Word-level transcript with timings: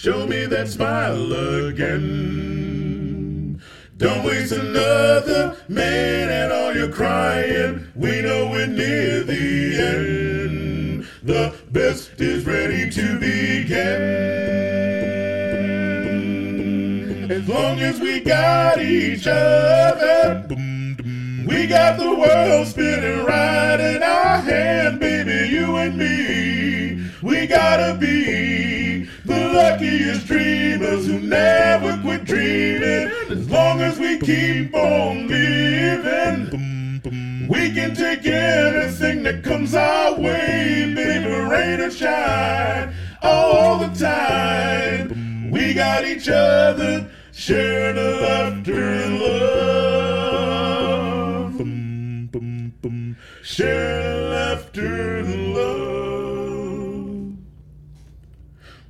Show 0.00 0.28
me 0.28 0.46
that 0.46 0.68
smile 0.68 1.32
again. 1.66 3.60
Don't 3.96 4.22
waste 4.24 4.52
another 4.52 5.56
minute 5.66 6.52
on 6.52 6.76
your 6.76 6.88
crying. 6.88 7.88
We 7.96 8.22
know 8.22 8.48
we're 8.48 8.68
near 8.68 9.24
the 9.24 9.74
end. 9.76 11.04
The 11.24 11.52
best 11.72 12.20
is 12.20 12.46
ready 12.46 12.88
to 12.90 13.18
begin. 13.18 13.98
As 17.28 17.48
long 17.48 17.80
as 17.80 17.98
we 17.98 18.20
got 18.20 18.80
each 18.80 19.26
other, 19.26 20.46
we 21.44 21.66
got 21.66 21.98
the 21.98 22.14
world 22.14 22.68
spinning 22.68 23.24
right 23.24 23.80
in 23.80 24.04
our 24.04 24.38
hand, 24.42 25.00
baby. 25.00 25.48
You 25.48 25.74
and 25.74 25.98
me, 25.98 27.10
we 27.20 27.48
gotta 27.48 27.96
be 27.98 28.37
luckiest 29.58 30.26
dreamers 30.26 31.06
who 31.06 31.18
never 31.18 31.98
quit 32.02 32.24
dreaming. 32.24 33.10
As 33.28 33.50
long 33.50 33.80
as 33.80 33.98
we 33.98 34.18
keep 34.18 34.72
on 34.74 35.26
living, 35.26 36.38
we 37.48 37.72
can 37.72 37.94
take 37.94 38.24
anything 38.24 39.24
that 39.24 39.42
comes 39.42 39.74
our 39.74 40.14
way, 40.14 40.92
baby. 40.94 41.26
Rain 41.52 41.80
or 41.80 41.90
shine 41.90 42.94
all 43.22 43.78
the 43.78 43.88
time. 43.98 45.50
We 45.50 45.74
got 45.74 46.04
each 46.04 46.28
other, 46.28 47.10
sharing 47.32 47.96
the 47.96 48.10
laughter 48.22 48.84
and 49.04 49.18
love. 49.20 49.98
Sharing 53.42 54.07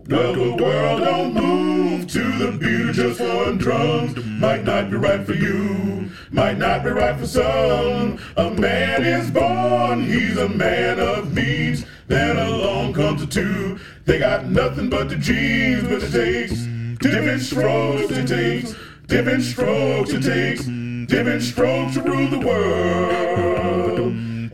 Well, 0.09 0.33
the 0.33 0.63
world 0.63 1.03
don't 1.03 1.35
move 1.35 2.07
to 2.07 2.39
the 2.39 2.53
beat 2.53 2.89
of 2.89 2.95
just 2.95 3.21
one 3.21 3.59
drum. 3.59 4.41
Might 4.41 4.65
not 4.65 4.91
be 4.91 4.97
right 4.97 5.27
for 5.27 5.35
you, 5.35 6.11
might 6.31 6.57
not 6.57 6.83
be 6.83 6.89
right 6.89 7.15
for 7.19 7.27
some. 7.27 8.19
A 8.39 8.51
man 8.51 9.05
is 9.05 9.31
born, 9.31 10.05
he's 10.05 10.39
a 10.39 10.49
man 10.49 10.99
of 10.99 11.35
means. 11.35 11.85
Then 12.07 12.39
along 12.39 12.95
comes 12.95 13.21
a 13.21 13.27
two. 13.27 13.79
They 14.07 14.19
got 14.19 14.47
nothing 14.47 14.89
but 14.89 15.11
the 15.11 15.17
jeans, 15.17 15.83
but 15.83 16.03
it 16.03 16.11
takes 16.11 16.55
different 17.01 17.43
strokes. 17.43 18.11
It 18.11 18.29
takes 18.29 18.75
different 19.09 19.43
strokes. 19.43 20.11
It 20.11 20.23
takes 20.23 20.65
different 21.07 21.43
strokes 21.43 21.95
to 21.97 22.03
rule 22.03 22.29
the 22.29 22.39
world. 22.39 23.58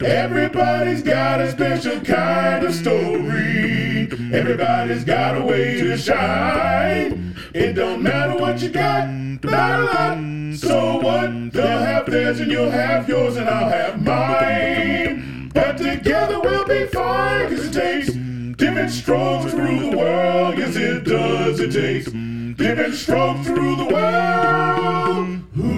Everybody's 0.02 1.02
got 1.02 1.40
a 1.40 1.50
special 1.52 2.00
kind 2.00 2.64
of 2.64 2.74
story. 2.74 4.08
Everybody's 4.32 5.04
got 5.04 5.36
a 5.36 5.44
way 5.44 5.80
to 5.80 5.96
shine. 5.96 7.36
It 7.54 7.74
don't 7.74 8.02
matter 8.02 8.36
what 8.36 8.60
you 8.60 8.70
got, 8.70 9.08
not 9.08 9.80
a 9.80 9.84
lot. 9.84 10.56
So 10.58 11.00
what? 11.00 11.52
They'll 11.52 11.78
have 11.78 12.06
theirs 12.06 12.40
and 12.40 12.50
you'll 12.50 12.70
have 12.70 13.08
yours 13.08 13.36
and 13.36 13.48
I'll 13.48 13.68
have 13.68 14.02
mine. 14.02 15.50
But 15.54 15.78
together 15.78 16.40
we'll 16.40 16.66
be 16.66 16.86
fine, 16.86 17.50
cause 17.50 17.66
it 17.66 17.72
takes 17.72 18.12
different 18.56 18.90
strokes 18.90 19.52
through 19.52 19.90
the 19.90 19.96
world. 19.96 20.58
Yes, 20.58 20.76
it 20.76 21.04
does. 21.04 21.60
It 21.60 21.72
takes 21.72 22.06
different 22.56 22.94
strokes 22.94 23.46
through 23.46 23.76
the 23.76 23.86
world. 23.86 25.73